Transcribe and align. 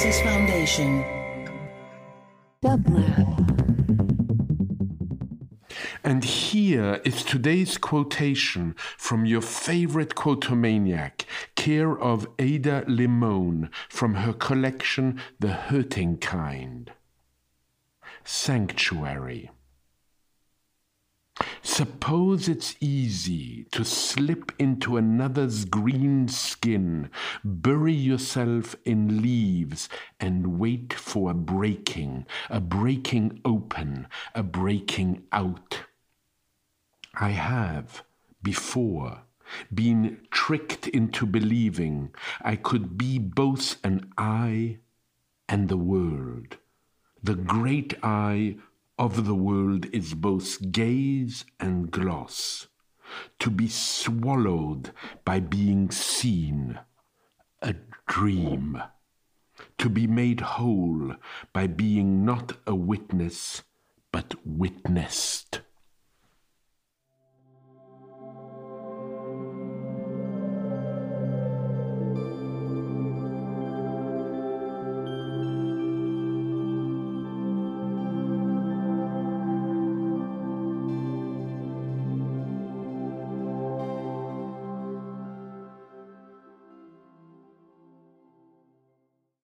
Genesis 0.00 0.22
Foundation. 0.22 1.04
And 6.02 6.24
here 6.24 7.02
is 7.04 7.22
today's 7.22 7.76
quotation 7.76 8.74
from 8.96 9.26
your 9.26 9.42
favorite 9.42 10.14
quotomaniac, 10.14 11.26
care 11.54 11.98
of 11.98 12.26
Ada 12.38 12.84
Limon, 12.88 13.68
from 13.90 14.14
her 14.14 14.32
collection 14.32 15.20
The 15.38 15.52
Hurting 15.52 16.16
Kind. 16.16 16.92
Sanctuary. 18.24 19.50
Suppose 21.80 22.46
it's 22.46 22.76
easy 22.78 23.64
to 23.72 23.86
slip 23.86 24.52
into 24.58 24.98
another's 24.98 25.64
green 25.64 26.28
skin, 26.28 27.08
bury 27.42 27.94
yourself 27.94 28.76
in 28.84 29.22
leaves, 29.22 29.88
and 30.20 30.58
wait 30.58 30.92
for 30.92 31.30
a 31.30 31.34
breaking, 31.34 32.26
a 32.50 32.60
breaking 32.60 33.40
open, 33.46 34.08
a 34.34 34.42
breaking 34.42 35.22
out. 35.32 35.84
I 37.14 37.30
have, 37.30 38.02
before, 38.42 39.22
been 39.72 40.18
tricked 40.30 40.86
into 40.86 41.24
believing 41.24 42.10
I 42.42 42.56
could 42.56 42.98
be 42.98 43.18
both 43.18 43.82
an 43.82 44.12
eye 44.18 44.80
and 45.48 45.70
the 45.70 45.78
world, 45.78 46.58
the 47.22 47.36
great 47.36 47.94
eye 48.02 48.56
of 49.00 49.24
the 49.24 49.34
world 49.34 49.86
is 49.94 50.12
both 50.12 50.70
gaze 50.72 51.46
and 51.58 51.90
gloss, 51.90 52.68
to 53.38 53.50
be 53.50 53.66
swallowed 53.66 54.90
by 55.24 55.40
being 55.40 55.90
seen, 55.90 56.78
a 57.62 57.74
dream, 58.06 58.80
to 59.78 59.88
be 59.88 60.06
made 60.06 60.40
whole 60.42 61.14
by 61.54 61.66
being 61.66 62.26
not 62.26 62.52
a 62.66 62.74
witness, 62.74 63.62
but 64.12 64.34
witnessed. 64.44 65.49